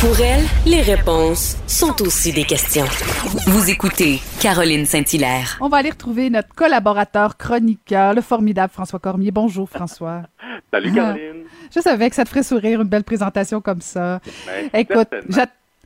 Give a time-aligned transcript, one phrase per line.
[0.00, 2.86] Pour elle, les réponses sont aussi des questions.
[3.46, 5.58] Vous écoutez Caroline Saint-Hilaire.
[5.60, 9.30] On va aller retrouver notre collaborateur chroniqueur, le formidable François Cormier.
[9.30, 10.22] Bonjour François.
[10.72, 11.44] Salut Caroline.
[11.74, 14.20] Je savais que ça te ferait sourire une belle présentation comme ça.
[14.46, 15.08] Ben, Écoute,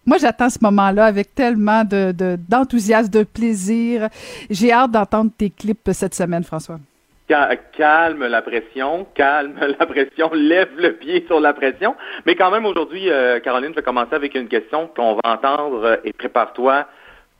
[0.06, 4.08] moi j'attends ce moment-là avec tellement de, de- d'enthousiasme, de, plaisir.
[4.48, 6.78] J'ai hâte d'entendre tes clips cette semaine, François.
[7.26, 11.94] Ca- calme la pression, calme la pression, lève le pied sur la pression.
[12.26, 15.84] Mais quand même, aujourd'hui, euh, Caroline, je vais commencer avec une question qu'on va entendre
[15.84, 16.86] euh, et prépare-toi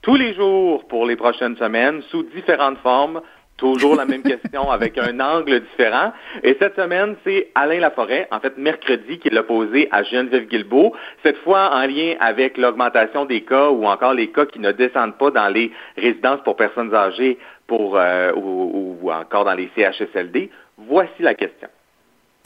[0.01, 3.21] tous les jours pour les prochaines semaines sous différentes formes.
[3.57, 6.11] Toujours la même question avec un angle différent.
[6.43, 10.93] Et cette semaine, c'est Alain Laforêt, en fait mercredi, qui l'a posé à Geneviève Guilbeault,
[11.23, 15.17] cette fois en lien avec l'augmentation des cas ou encore les cas qui ne descendent
[15.17, 20.49] pas dans les résidences pour personnes âgées pour, euh, ou, encore dans les CHSLD.
[20.77, 21.67] Voici la question.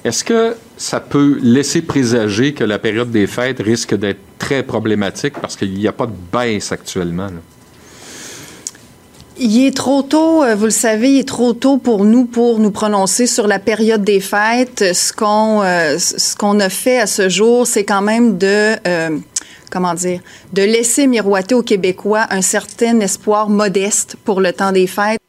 [0.03, 5.33] Est-ce que ça peut laisser présager que la période des fêtes risque d'être très problématique
[5.41, 7.29] parce qu'il n'y a pas de baisse actuellement?
[9.41, 12.59] Il est trop tôt, euh, vous le savez, il est trop tôt pour nous pour
[12.59, 14.93] nous prononcer sur la période des fêtes.
[14.93, 19.17] Ce qu'on euh, ce qu'on a fait à ce jour, c'est quand même de euh,
[19.71, 20.19] comment dire,
[20.51, 25.21] de laisser miroiter aux Québécois un certain espoir modeste pour le temps des fêtes.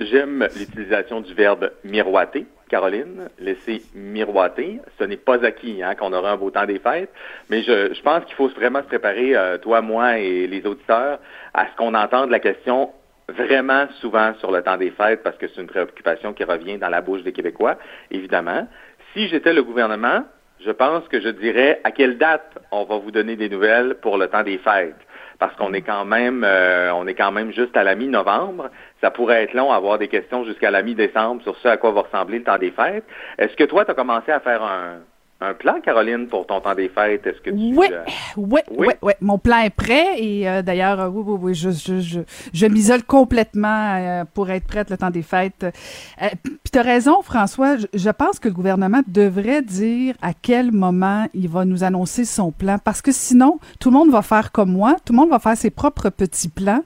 [0.00, 4.80] J'aime l'utilisation du verbe miroiter, Caroline, laisser miroiter.
[4.98, 7.10] Ce n'est pas acquis hein, qu'on aura un beau temps des fêtes,
[7.50, 11.18] mais je, je pense qu'il faut vraiment se préparer, euh, toi, moi et les auditeurs,
[11.52, 12.90] à ce qu'on entende la question
[13.28, 16.88] vraiment souvent sur le temps des fêtes, parce que c'est une préoccupation qui revient dans
[16.88, 17.76] la bouche des Québécois,
[18.10, 18.66] évidemment.
[19.12, 20.24] Si j'étais le gouvernement,
[20.64, 24.16] je pense que je dirais à quelle date on va vous donner des nouvelles pour
[24.16, 24.94] le temps des fêtes
[25.40, 28.68] parce qu'on est quand même euh, on est quand même juste à la mi-novembre.
[29.00, 31.90] Ça pourrait être long à avoir des questions jusqu'à la mi-décembre sur ce à quoi
[31.92, 33.04] va ressembler le temps des fêtes.
[33.38, 35.00] Est-ce que toi, tu as commencé à faire un,
[35.42, 37.26] un plan, Caroline, pour ton temps des fêtes?
[37.26, 38.04] Est-ce que tu Oui, euh,
[38.36, 38.88] oui, Oui.
[39.02, 39.12] oui.
[39.20, 42.20] Mon plan est prêt et euh, d'ailleurs, euh, oui, oui, oui, je, je, je,
[42.52, 45.64] je m'isole complètement euh, pour être prête le temps des fêtes.
[45.64, 47.76] Euh, Puis tu as raison, François.
[47.78, 52.24] Je, je pense que le gouvernement devrait dire à quel moment il va nous annoncer
[52.24, 54.96] son plan parce que sinon, tout le monde va faire comme moi.
[55.04, 56.82] Tout le monde va faire ses propres petits plans.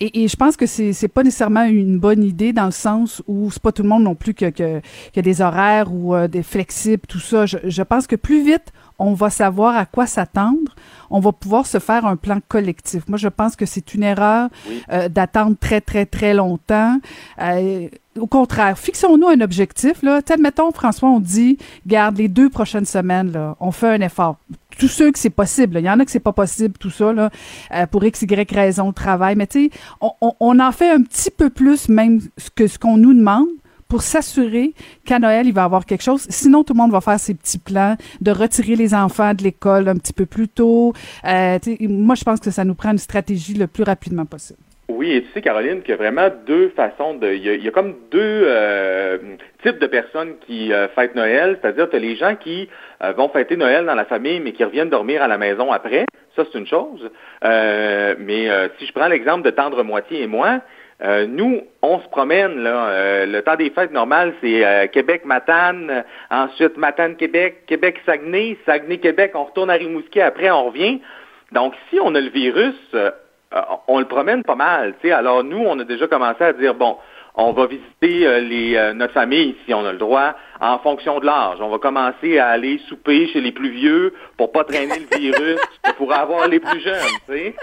[0.00, 3.22] Et, et je pense que c'est c'est pas nécessairement une bonne idée dans le sens
[3.26, 4.80] où c'est pas tout le monde non plus que, que,
[5.14, 7.44] que des horaires ou euh, des flexibles, tout ça.
[7.46, 10.74] Je, je pense que plus vite on va savoir à quoi s'attendre,
[11.08, 13.06] on va pouvoir se faire un plan collectif.
[13.08, 14.82] Moi, je pense que c'est une erreur Oui.
[14.90, 16.98] euh, d'attendre très, très, très longtemps.
[17.40, 17.88] Euh,
[18.18, 20.02] au contraire, fixons-nous un objectif.
[20.02, 20.20] Là.
[20.20, 24.00] Tu sais, Admettons, François, on dit, garde les deux prochaines semaines, là, on fait un
[24.00, 24.36] effort.
[24.80, 25.80] Tous ceux que c'est possible, là.
[25.80, 27.30] il y en a que c'est pas possible, tout ça, là,
[27.74, 29.36] euh, pour x, y raison, travail.
[29.36, 32.20] Mais tu sais, on, on, on en fait un petit peu plus même
[32.56, 33.46] que ce qu'on nous demande
[33.88, 34.72] pour s'assurer
[35.04, 36.26] qu'à Noël, il va avoir quelque chose.
[36.28, 39.88] Sinon, tout le monde va faire ses petits plans de retirer les enfants de l'école
[39.88, 40.92] un petit peu plus tôt.
[41.24, 44.60] Euh, moi, je pense que ça nous prend une stratégie le plus rapidement possible.
[44.90, 47.28] Oui, et tu sais, Caroline, qu'il y a vraiment deux façons de.
[47.28, 49.18] Il y a, il y a comme deux euh,
[49.62, 52.70] types de personnes qui euh, fêtent Noël, c'est-à-dire tu as les gens qui
[53.02, 56.06] euh, vont fêter Noël dans la famille, mais qui reviennent dormir à la maison après.
[56.34, 57.10] Ça, c'est une chose.
[57.44, 58.48] Euh, mais
[58.78, 60.60] si je prends l'exemple de Tendre Moitié et moi,
[61.00, 62.88] euh, nous, on se promène, là.
[62.88, 69.44] Euh, le temps des fêtes normal, c'est euh, Québec-Matane, euh, ensuite Matane-Québec, Québec-Saguenay, Saguenay-Québec, on
[69.44, 71.00] retourne à Rimouski, après on revient.
[71.52, 73.12] Donc, si on a le virus, euh,
[73.54, 75.14] euh, on le promène pas mal, tu sais.
[75.14, 76.96] Alors, nous, on a déjà commencé à dire, bon,
[77.36, 81.58] on va visiter les, notre famille, si on a le droit, en fonction de l'âge.
[81.60, 85.60] On va commencer à aller souper chez les plus vieux pour pas traîner le virus,
[85.96, 86.98] pour avoir les plus jeunes,
[87.28, 87.54] tu sais.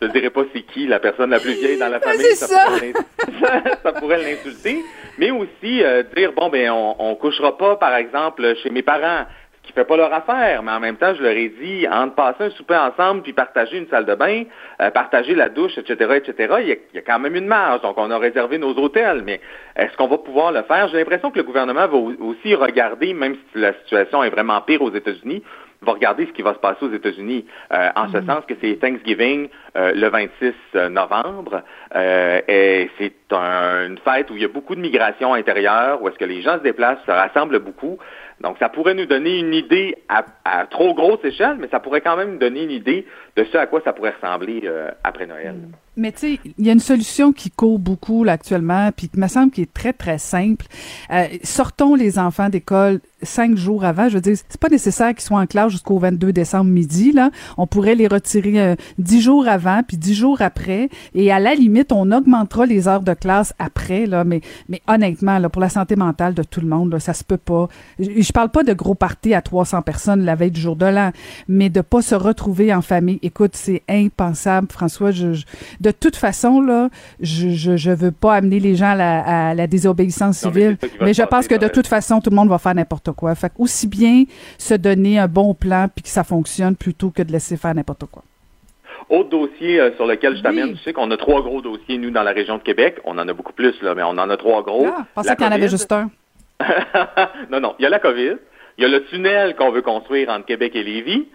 [0.00, 2.20] Je te dirai pas c'est qui la personne la plus vieille dans la famille.
[2.36, 3.62] ça.
[3.82, 4.78] ça pourrait l'insulter.
[5.18, 9.26] Mais aussi euh, dire, bon, ben, on, on couchera pas, par exemple, chez mes parents,
[9.62, 10.62] ce qui fait pas leur affaire.
[10.62, 13.76] Mais en même temps, je leur ai dit, entre passer un souper ensemble puis partager
[13.76, 14.44] une salle de bain,
[14.80, 17.46] euh, partager la douche, etc., etc., il y, a, il y a quand même une
[17.46, 17.82] marge.
[17.82, 19.22] Donc, on a réservé nos hôtels.
[19.26, 19.40] Mais
[19.76, 20.88] est-ce qu'on va pouvoir le faire?
[20.88, 24.60] J'ai l'impression que le gouvernement va au- aussi regarder, même si la situation est vraiment
[24.62, 25.42] pire aux États-Unis,
[25.82, 28.26] va regarder ce qui va se passer aux États-Unis, euh, en ce mm.
[28.26, 30.54] sens que c'est Thanksgiving euh, le 26
[30.90, 31.62] novembre,
[31.94, 36.24] et c'est une fête où il y a beaucoup de migration intérieure, où est-ce que
[36.24, 37.98] les gens se déplacent, se rassemblent beaucoup.
[38.40, 42.16] Donc, ça pourrait nous donner une idée à, trop grosse échelle, mais ça pourrait quand
[42.16, 43.06] même nous donner une idée
[43.36, 44.68] de ce à quoi ça pourrait ressembler
[45.04, 45.54] après Noël.
[45.54, 45.72] Mm.
[45.96, 49.28] Mais tu sais, il y a une solution qui court beaucoup actuellement, puis qui me
[49.28, 50.66] semble qui est très, très simple.
[51.42, 54.08] sortons les enfants d'école cinq jours avant.
[54.08, 57.12] Je veux dire, c'est pas nécessaire qu'ils soient en classe jusqu'au 22 décembre midi.
[57.12, 61.38] Là, on pourrait les retirer euh, dix jours avant, puis dix jours après, et à
[61.38, 64.06] la limite, on augmentera les heures de classe après.
[64.06, 67.14] Là, mais, mais honnêtement, là, pour la santé mentale de tout le monde, là, ça
[67.14, 67.68] se peut pas.
[67.98, 70.86] Je, je parle pas de gros parties à 300 personnes la veille du jour de
[70.86, 71.12] l'an,
[71.48, 73.18] mais de pas se retrouver en famille.
[73.22, 75.10] Écoute, c'est impensable, François.
[75.10, 75.44] Je,
[75.80, 76.88] de toute façon, là,
[77.20, 81.14] je, je, je veux pas amener les gens à la, à la désobéissance civile, mais,
[81.14, 83.34] je pense que de toute façon, tout le monde va faire n'importe quoi.
[83.34, 84.24] Fait aussi bien
[84.58, 88.06] se donner un bon plan puis que ça fonctionne plutôt que de laisser faire n'importe
[88.10, 88.22] quoi.
[89.08, 92.10] Autre dossier euh, sur lequel je t'amène, tu sais qu'on a trois gros dossiers, nous,
[92.10, 92.98] dans la région de Québec.
[93.04, 94.86] On en a beaucoup plus, là, mais on en a trois gros.
[94.86, 96.10] Ah, je pensais qu'il y en avait juste un.
[97.50, 97.74] non, non.
[97.78, 98.36] Il y a la COVID,
[98.78, 101.26] il y a le tunnel qu'on veut construire entre Québec et Lévis,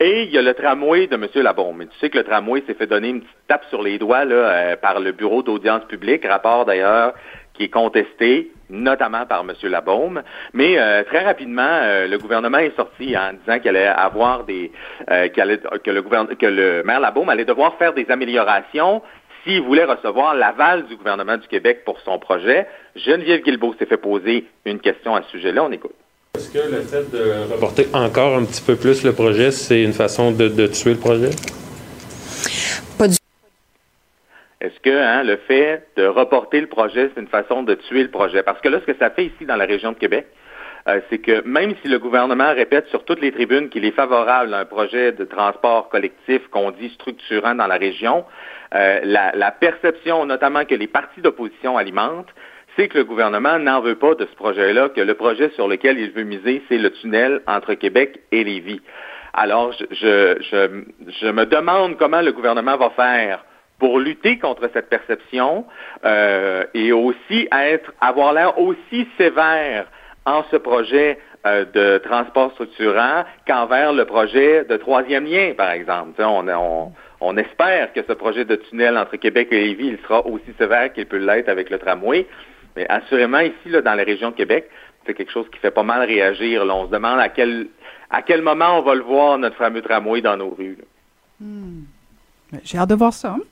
[0.00, 1.26] et il y a le tramway de M.
[1.36, 1.76] Labombe.
[1.78, 4.24] Mais tu sais que le tramway s'est fait donner une petite tape sur les doigts
[4.24, 7.14] là, euh, par le Bureau d'audience publique, rapport d'ailleurs
[7.54, 9.52] qui est contesté, notamment par M.
[9.70, 10.22] Labaume.
[10.52, 14.72] Mais euh, très rapidement, euh, le gouvernement est sorti en disant qu'il allait avoir des
[15.10, 19.02] euh, que le que le maire Labaume allait devoir faire des améliorations
[19.44, 22.66] s'il voulait recevoir l'aval du gouvernement du Québec pour son projet.
[22.96, 25.64] Geneviève Guilbeault s'est fait poser une question à ce sujet-là.
[25.64, 25.94] On écoute.
[26.36, 29.92] Est-ce que le fait de reporter encore un petit peu plus le projet, c'est une
[29.92, 31.30] façon de, de tuer le projet?
[34.60, 38.10] Est-ce que hein, le fait de reporter le projet, c'est une façon de tuer le
[38.10, 38.42] projet?
[38.42, 40.26] Parce que là, ce que ça fait ici dans la région de Québec,
[40.88, 44.54] euh, c'est que même si le gouvernement répète sur toutes les tribunes qu'il est favorable
[44.54, 48.24] à un projet de transport collectif qu'on dit structurant dans la région,
[48.74, 52.34] euh, la, la, perception notamment que les partis d'opposition alimentent,
[52.76, 55.98] c'est que le gouvernement n'en veut pas de ce projet-là, que le projet sur lequel
[55.98, 58.80] il veut miser, c'est le tunnel entre Québec et Lévis.
[59.32, 60.84] Alors, je, je,
[61.20, 63.44] je, me demande comment le gouvernement va faire
[63.78, 65.66] pour lutter contre cette perception
[66.04, 69.86] euh, et aussi être, avoir l'air aussi sévère
[70.24, 76.22] en ce projet euh, de transport structurant qu'envers le projet de troisième lien, par exemple.
[76.22, 80.24] On, on, on, espère que ce projet de tunnel entre Québec et Lévis, il sera
[80.26, 82.26] aussi sévère qu'il peut l'être avec le tramway.
[82.76, 84.68] Mais assurément, ici, là, dans la région de Québec,
[85.06, 86.64] c'est quelque chose qui fait pas mal réagir.
[86.64, 86.74] Là.
[86.74, 87.68] On se demande à quel,
[88.10, 90.78] à quel moment on va le voir, notre fameux tramway, dans nos rues.
[91.40, 91.82] Hmm.
[92.62, 93.30] J'ai hâte de voir ça.
[93.30, 93.42] Hein?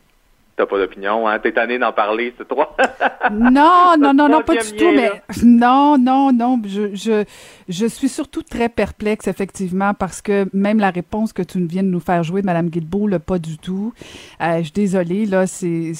[0.55, 1.39] T'as pas d'opinion, hein?
[1.39, 2.77] T'es tanné d'en parler, c'est toi?
[3.33, 5.11] non, non, non, non, pas du tout, mais
[5.43, 6.61] non, non, non.
[6.67, 7.25] Je, je,
[7.69, 11.89] je suis surtout très perplexe, effectivement, parce que même la réponse que tu viens de
[11.89, 13.95] nous faire jouer, Mme Guilbeault, pas du tout.
[14.43, 15.93] Euh, je suis désolée, là, c'est.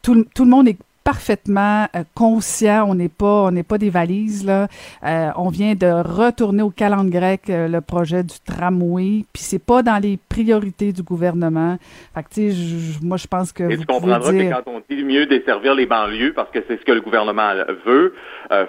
[0.00, 0.78] Tout, tout le monde est
[1.10, 2.86] parfaitement euh, conscient.
[2.88, 4.68] On n'est pas, on n'est pas des valises là.
[5.04, 9.64] Euh, on vient de retourner au calendrier grec euh, le projet du tramway, puis c'est
[9.64, 11.78] pas dans les priorités du gouvernement.
[12.14, 14.82] Fait que tu sais, moi je pense que Et vous tu comprendras que quand on
[14.88, 17.52] dit mieux desservir les banlieues, parce que c'est ce que le gouvernement
[17.86, 18.14] veut,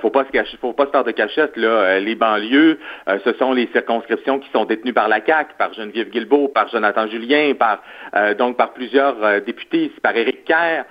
[0.02, 2.00] faut pas se cacher, faut pas se faire de cachette là.
[2.00, 6.48] les banlieues, ce sont les circonscriptions qui sont détenues par la CAC, par Geneviève Guilbeault,
[6.48, 7.84] par Jonathan Julien, par
[8.40, 10.86] donc par plusieurs députés, par Éric Kerr.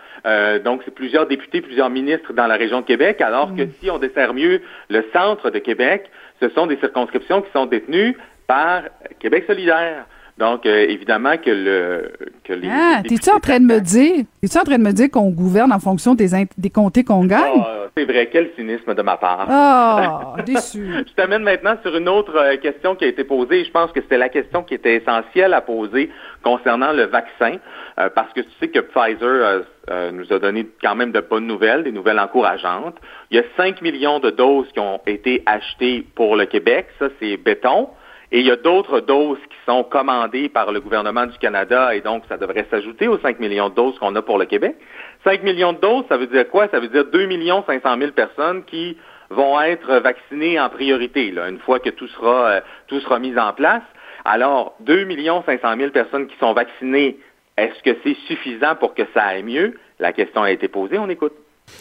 [0.64, 3.70] Donc c'est plusieurs députés, plusieurs ministres dans la région de Québec, alors que mm.
[3.80, 6.10] si on dessert mieux le centre de Québec,
[6.40, 8.82] ce sont des circonscriptions qui sont détenues par
[9.20, 10.06] Québec solidaire.
[10.38, 12.12] Donc, euh, évidemment que le
[12.44, 12.68] que les.
[12.70, 15.70] Ah, t'es-tu en train de me dire, es-tu en train de me dire qu'on gouverne
[15.70, 17.62] en fonction des, des comtés qu'on gagne?
[17.62, 19.46] Ah, c'est vrai, quel cynisme de ma part.
[19.48, 21.04] Ah, déçu.
[21.06, 23.64] je t'amène maintenant sur une autre euh, question qui a été posée.
[23.64, 26.10] Je pense que c'était la question qui était essentielle à poser
[26.42, 27.56] concernant le vaccin,
[27.98, 29.64] euh, parce que tu sais que Pfizer
[30.12, 32.96] nous a donné quand même de bonnes nouvelles, des nouvelles encourageantes.
[33.30, 36.86] Il y a 5 millions de doses qui ont été achetées pour le Québec.
[37.00, 37.88] Ça, c'est béton.
[38.32, 42.00] Et il y a d'autres doses qui sont commandées par le gouvernement du Canada et
[42.00, 44.76] donc ça devrait s'ajouter aux 5 millions de doses qu'on a pour le Québec.
[45.24, 46.68] 5 millions de doses, ça veut dire quoi?
[46.68, 48.96] Ça veut dire 2 millions 500 000 personnes qui
[49.30, 53.36] vont être vaccinées en priorité, là, une fois que tout sera, euh, tout sera mis
[53.38, 53.82] en place.
[54.24, 57.18] Alors, 2 millions 500 000 personnes qui sont vaccinées,
[57.56, 59.78] est-ce que c'est suffisant pour que ça aille mieux?
[59.98, 61.32] La question a été posée, on écoute.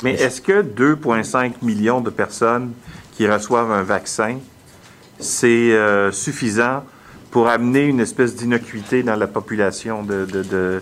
[0.04, 2.74] Mais est-ce que 2,5 millions de personnes
[3.14, 4.40] qui reçoivent un vaccin
[5.20, 6.84] c'est euh, suffisant
[7.32, 10.82] pour amener une espèce d'innocuité dans la population, de,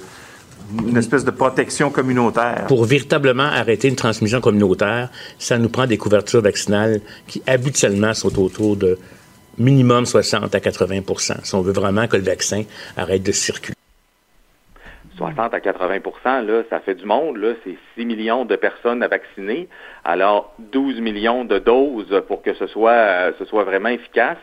[0.87, 2.65] une espèce de protection communautaire.
[2.67, 8.39] Pour véritablement arrêter une transmission communautaire, ça nous prend des couvertures vaccinales qui habituellement sont
[8.39, 8.97] autour de
[9.57, 11.01] minimum 60 à 80
[11.43, 12.63] si on veut vraiment que le vaccin
[12.95, 13.75] arrête de circuler.
[15.17, 17.37] 60 à 80 là, ça fait du monde.
[17.37, 19.67] Là, c'est 6 millions de personnes à vacciner.
[20.03, 24.37] Alors, 12 millions de doses pour que ce soit, euh, ce soit vraiment efficace.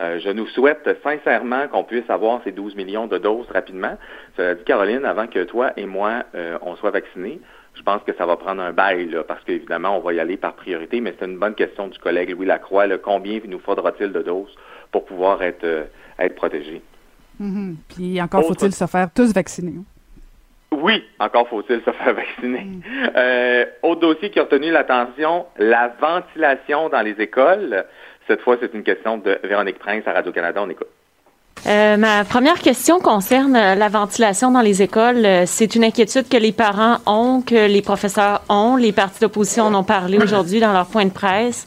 [0.00, 3.96] Euh, je nous souhaite sincèrement qu'on puisse avoir ces 12 millions de doses rapidement.
[4.36, 7.40] Cela dit, Caroline, avant que toi et moi, euh, on soit vaccinés,
[7.74, 10.36] je pense que ça va prendre un bail, là, parce qu'évidemment, on va y aller
[10.36, 12.86] par priorité, mais c'est une bonne question du collègue Louis Lacroix.
[12.86, 14.54] Là, combien nous faudra-t-il de doses
[14.90, 15.86] pour pouvoir être,
[16.18, 16.82] être protégés?
[17.40, 17.74] Mm-hmm.
[17.88, 19.74] Puis encore faut-il se faire tous vacciner.
[20.84, 22.66] Oui, encore faut-il se faire vacciner.
[23.16, 27.86] Euh, autre dossier qui a retenu l'attention, la ventilation dans les écoles.
[28.28, 30.60] Cette fois, c'est une question de Véronique Prince à Radio-Canada.
[30.62, 30.88] On écoute.
[31.66, 35.26] Euh, ma première question concerne la ventilation dans les écoles.
[35.46, 38.76] C'est une inquiétude que les parents ont, que les professeurs ont.
[38.76, 41.66] Les partis d'opposition en ont parlé aujourd'hui dans leur point de presse.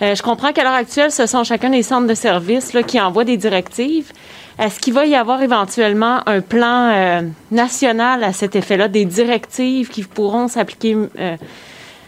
[0.00, 3.00] Euh, je comprends qu'à l'heure actuelle, ce sont chacun des centres de services là, qui
[3.00, 4.12] envoient des directives.
[4.58, 9.88] Est-ce qu'il va y avoir éventuellement un plan euh, national à cet effet-là, des directives
[9.88, 11.36] qui pourront s'appliquer euh,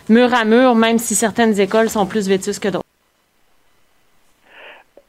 [0.08, 2.84] mur à mur, même si certaines écoles sont plus vétustes que d'autres?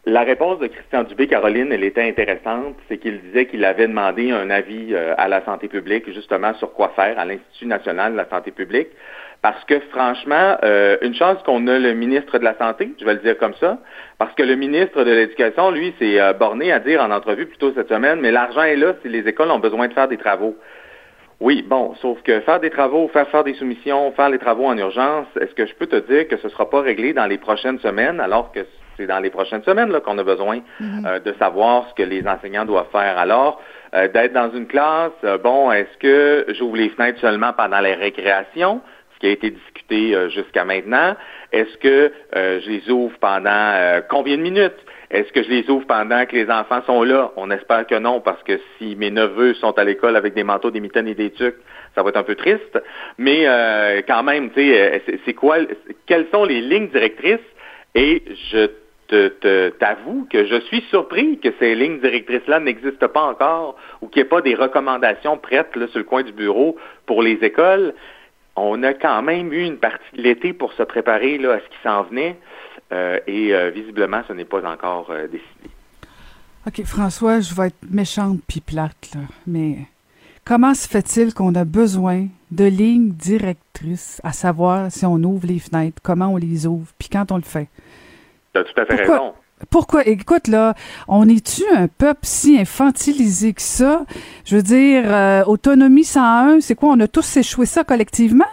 [0.06, 2.76] La réponse de Christian Dubé, Caroline, elle était intéressante.
[2.90, 6.74] C'est qu'il disait qu'il avait demandé un avis euh, à la santé publique, justement, sur
[6.74, 8.90] quoi faire à l'Institut national de la santé publique.
[9.42, 13.16] Parce que franchement, euh, une chance qu'on a le ministre de la Santé, je vais
[13.16, 13.80] le dire comme ça,
[14.20, 17.58] parce que le ministre de l'Éducation, lui, s'est euh, borné à dire en entrevue plus
[17.58, 20.18] tôt cette semaine, mais l'argent est là si les écoles ont besoin de faire des
[20.18, 20.56] travaux.
[21.40, 24.78] Oui, bon, sauf que faire des travaux, faire faire des soumissions, faire les travaux en
[24.78, 27.40] urgence, est-ce que je peux te dire que ce ne sera pas réglé dans les
[27.40, 28.60] prochaines semaines, alors que
[28.96, 31.08] c'est dans les prochaines semaines qu'on a besoin mm-hmm.
[31.08, 33.18] euh, de savoir ce que les enseignants doivent faire?
[33.18, 33.60] Alors,
[33.92, 35.12] d'être dans une classe,
[35.44, 38.80] bon, est-ce que j'ouvre les fenêtres seulement pendant les récréations?
[39.22, 41.16] Qui a été discuté euh, jusqu'à maintenant.
[41.52, 44.76] Est-ce que euh, je les ouvre pendant euh, combien de minutes?
[45.12, 47.32] Est-ce que je les ouvre pendant que les enfants sont là?
[47.36, 50.72] On espère que non, parce que si mes neveux sont à l'école avec des manteaux,
[50.72, 51.58] des mitaines et des tucs,
[51.94, 52.82] ça va être un peu triste.
[53.18, 53.46] Mais
[54.08, 55.58] quand même, tu sais, c'est quoi,
[56.08, 57.40] quelles sont les lignes directrices?
[57.94, 58.70] Et je
[59.80, 64.28] t'avoue que je suis surpris que ces lignes directrices-là n'existent pas encore ou qu'il n'y
[64.28, 67.94] ait pas des recommandations prêtes là, sur le coin du bureau pour les écoles
[68.56, 71.66] on a quand même eu une partie de l'été pour se préparer là, à ce
[71.66, 72.38] qui s'en venait
[72.92, 75.70] euh, et euh, visiblement, ce n'est pas encore euh, décidé.
[76.68, 79.78] OK, François, je vais être méchante puis plate, là, mais
[80.46, 85.60] comment se fait-il qu'on a besoin de lignes directrices à savoir si on ouvre les
[85.60, 87.68] fenêtres, comment on les ouvre, puis quand on le fait?
[88.54, 89.34] Tu as tout à fait raison.
[89.70, 90.08] Pourquoi?
[90.08, 90.74] Écoute, là,
[91.08, 94.06] on est-tu un peuple si infantilisé que ça?
[94.46, 96.90] Je veux dire, euh, autonomie 101, c'est quoi?
[96.90, 98.46] On a tous échoué ça collectivement?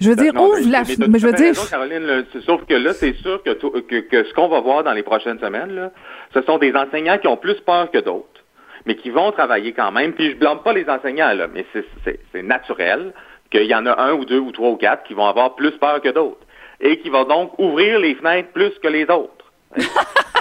[0.00, 0.82] Je veux dire, ouvre la...
[1.08, 1.54] Mais, je veux dire...
[1.70, 5.38] Caroline, sauf que là, c'est sûr que, que, ce qu'on va voir dans les prochaines
[5.38, 5.92] semaines, là,
[6.34, 8.42] ce sont des enseignants qui ont plus peur que d'autres,
[8.84, 10.12] mais qui vont travailler quand même.
[10.12, 11.64] Puis je blâme pas les enseignants, là, mais
[12.04, 13.12] c'est naturel
[13.50, 15.72] qu'il y en a un ou deux ou trois ou quatre qui vont avoir plus
[15.72, 16.44] peur que d'autres
[16.80, 19.41] et qui vont donc ouvrir les fenêtres plus que les autres.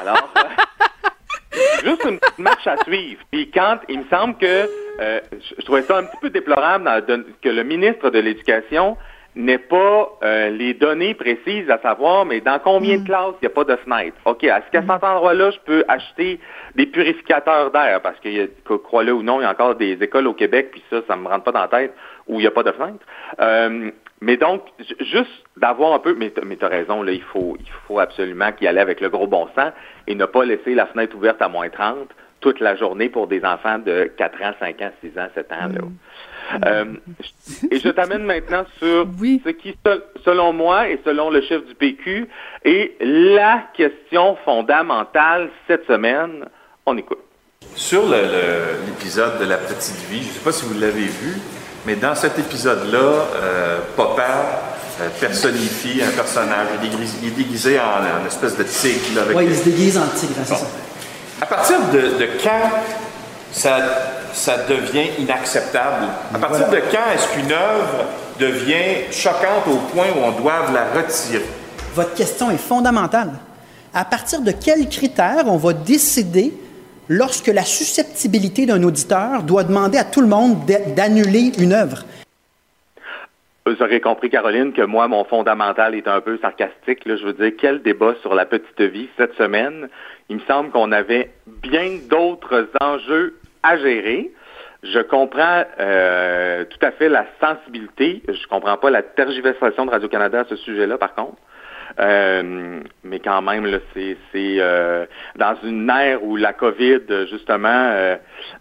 [0.02, 3.22] Alors, euh, juste une petite marche à suivre.
[3.32, 4.70] Puis quand il me semble que
[5.00, 5.20] euh,
[5.58, 6.90] je trouvais ça un petit peu déplorable
[7.42, 8.98] que le ministre de l'Éducation
[9.36, 13.06] n'ait pas euh, les données précises à savoir, mais dans combien de mm.
[13.06, 14.18] classes il n'y a pas de fenêtre.
[14.26, 16.40] OK, est-ce qu'à cet endroit-là, je peux acheter
[16.76, 18.02] des purificateurs d'air?
[18.02, 20.98] Parce que, crois-le ou non, il y a encore des écoles au Québec, puis ça,
[21.08, 21.94] ça me rentre pas dans la tête,
[22.28, 23.06] où il n'y a pas de fenêtre.
[24.22, 24.62] Mais donc,
[25.00, 28.66] juste d'avoir un peu, mais tu as raison, là, il faut, il faut absolument qu'il
[28.66, 29.74] y allait avec le gros bon sens
[30.08, 32.08] et ne pas laisser la fenêtre ouverte à moins 30
[32.40, 35.56] toute la journée pour des enfants de 4 ans, 5 ans, 6 ans, 7 ans.
[35.56, 35.68] Là.
[35.68, 36.64] Mm.
[36.66, 36.86] Euh,
[37.72, 39.08] et je t'amène maintenant sur
[39.46, 39.76] ce qui,
[40.26, 42.28] selon moi et selon le chef du PQ,
[42.66, 46.46] est la question fondamentale cette semaine.
[46.86, 47.20] On écoute.
[47.76, 51.38] Sur l'épisode de la petite vie, je ne sais pas si vous l'avez vu,
[51.86, 54.62] mais dans cet épisode-là, euh, Papa
[55.02, 56.68] euh, personnifie un personnage.
[56.84, 59.22] Il est déguisé, en, espèce de tigre.
[59.36, 60.68] Oui, il se déguise en tigre, c'est ça.
[61.42, 62.70] À partir de, quand
[63.52, 63.78] ça,
[64.34, 66.06] ça devient inacceptable?
[66.34, 68.06] À partir de quand est-ce qu'une œuvre
[68.40, 71.46] devient choquante au point où on doit la retirer?
[71.96, 73.32] Votre question est fondamentale.
[73.94, 76.54] À partir de quels critères on va décider
[77.12, 80.66] lorsque la susceptibilité d'un auditeur doit demander à tout le monde
[80.96, 82.06] d'annuler une œuvre.
[83.66, 87.02] Vous aurez compris, Caroline, que moi, mon fondamental est un peu sarcastique.
[87.06, 89.90] Je veux dire, quel débat sur la petite vie cette semaine?
[90.30, 94.32] Il me semble qu'on avait bien d'autres enjeux à gérer.
[94.82, 98.24] Je comprends euh, tout à fait la sensibilité.
[98.28, 101.36] Je comprends pas la tergiversation de Radio-Canada à ce sujet-là, par contre.
[102.00, 105.06] Euh, mais quand même, là, c'est, c'est euh,
[105.38, 107.68] dans une ère où la COVID, justement,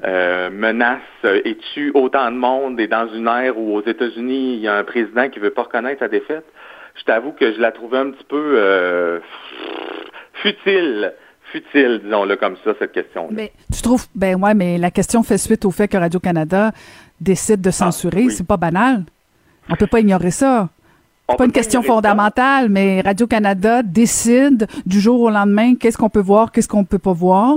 [0.05, 4.61] euh, menace et tue autant de monde, et dans une ère où aux États-Unis, il
[4.61, 6.45] y a un président qui veut pas reconnaître sa défaite,
[6.97, 9.21] je t'avoue que je la trouvais un petit peu
[10.35, 11.13] futile
[11.53, 13.29] futile, disons-le comme ça, cette question.
[13.29, 13.33] -là.
[13.33, 16.71] Mais tu trouves, ben ouais, mais la question fait suite au fait que Radio-Canada
[17.21, 18.29] décide de censurer.
[18.31, 19.05] C'est pas banal.
[19.69, 20.69] On peut pas ignorer ça.
[21.31, 26.21] C'est pas une question fondamentale, mais Radio-Canada décide du jour au lendemain qu'est-ce qu'on peut
[26.21, 27.57] voir, qu'est-ce qu'on peut pas voir.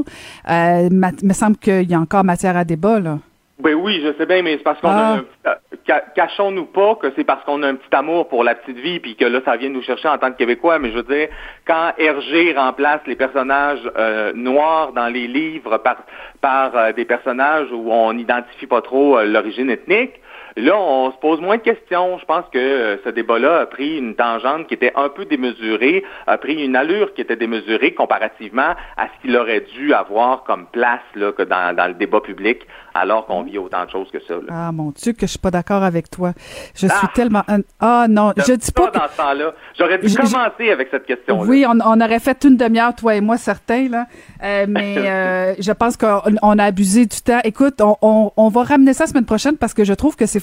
[0.50, 3.18] Euh, il me semble qu'il y a encore matière à débat, là.
[3.60, 5.20] Ben oui, je sais bien, mais c'est parce qu'on Ah.
[5.46, 5.56] a un-
[5.88, 9.00] ca- cachons-nous pas que c'est parce qu'on a un petit amour pour la petite vie
[9.00, 11.28] puis que là ça vient nous chercher en tant que Québécois, mais je veux dire
[11.66, 15.98] quand Hergé remplace les personnages euh, noirs dans les livres par
[16.42, 20.14] par euh, des personnages où on n'identifie pas trop euh, l'origine ethnique,
[20.56, 22.20] Là, on se pose moins de questions.
[22.20, 26.04] Je pense que euh, ce débat-là a pris une tangente qui était un peu démesurée,
[26.28, 30.68] a pris une allure qui était démesurée comparativement à ce qu'il aurait dû avoir comme
[30.68, 32.60] place là, que dans, dans le débat public,
[32.94, 34.36] alors qu'on vit autant de choses que ça.
[34.36, 34.42] là.
[34.52, 36.34] Ah mon Dieu, que je suis pas d'accord avec toi.
[36.76, 37.10] Je suis Ah!
[37.16, 37.42] tellement.
[37.80, 38.90] Ah non, je dis pas.
[38.92, 39.54] que- dans ce temps-là.
[39.78, 41.42] J'aurais dû Je- je- commencer avec cette question-là.
[41.50, 44.06] Oui, on, on aurait fait une demi-heure, toi et moi, certains, là.
[44.44, 47.40] Euh, mais euh, je pense qu'on on a abusé du temps.
[47.44, 50.28] Écoute, on, on, on va ramener ça la semaine prochaine parce que je trouve que
[50.28, 50.43] c'est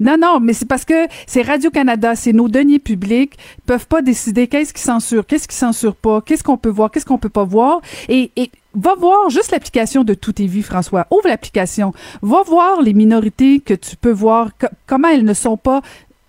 [0.00, 3.34] non, non, mais c'est parce que c'est Radio-Canada, c'est nos deniers publics,
[3.66, 7.06] peuvent pas décider qu'est-ce qui censure, qu'est-ce qui censure pas, qu'est-ce qu'on peut voir, qu'est-ce
[7.06, 7.80] qu'on peut pas voir.
[8.08, 8.30] Et,
[8.74, 11.06] va voir juste l'application de Tout est vu, François.
[11.10, 11.92] Ouvre l'application.
[12.22, 15.80] Va voir les minorités que tu peux voir, co- comment elles ne sont pas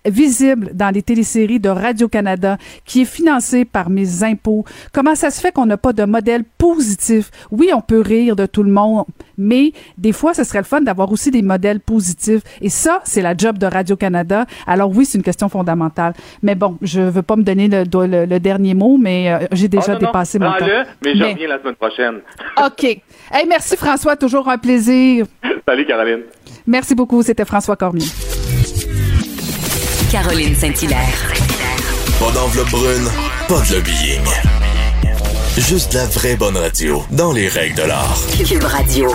[0.06, 4.64] visible dans les téléséries de Radio-Canada, qui est financé par mes impôts.
[4.92, 7.30] Comment ça se fait qu'on n'a pas de modèle positif?
[7.50, 9.04] Oui, on peut rire de tout le monde,
[9.38, 12.42] mais des fois, ce serait le fun d'avoir aussi des modèles positifs.
[12.60, 14.46] Et ça, c'est la job de Radio-Canada.
[14.66, 16.14] Alors oui, c'est une question fondamentale.
[16.42, 19.68] Mais bon, je veux pas me donner le, le- le dernier mot, mais euh, j'ai
[19.68, 20.56] déjà Ah, non, non, dépassé mon temps.
[20.58, 22.14] prends-le, mais je Mais- reviens la semaine prochaine.
[22.66, 22.84] OK.
[22.84, 25.26] Hey, merci François, toujours un plaisir.
[25.66, 26.20] Salut Caroline.
[26.66, 27.22] Merci beaucoup.
[27.22, 28.04] C'était François Cormier.
[30.10, 31.32] Caroline Saint-Hilaire.
[32.18, 33.08] Pas d'enveloppe brune,
[33.48, 34.24] pas de lobbying.
[35.56, 38.18] Juste la vraie bonne radio, dans les règles de l'art.
[38.44, 39.10] Cube Radio.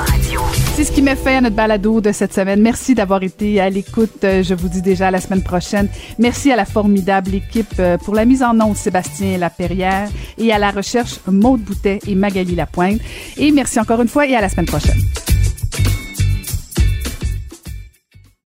[0.76, 2.62] C'est ce qui met fin à notre balado de cette semaine.
[2.62, 4.24] Merci d'avoir été à l'écoute.
[4.24, 5.90] Euh, Je vous dis déjà à la semaine prochaine.
[6.20, 10.60] Merci à la formidable équipe euh, pour la mise en onde Sébastien Laperrière et à
[10.60, 13.00] la recherche Maude Boutet et Magali Lapointe.
[13.38, 15.02] Et merci encore une fois et à la semaine prochaine.